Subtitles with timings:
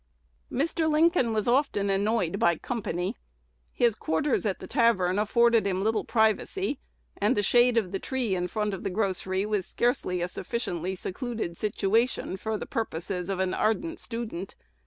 [0.51, 0.89] Mr.
[0.91, 3.15] Lincoln was often annoyed by "company."
[3.71, 6.79] His quarters at the tavern afforded him little privacy,
[7.17, 10.95] and the shade of the tree in front of the grocery was scarcely a sufficiently
[10.95, 14.55] secluded situation for the purposes of an ardent student.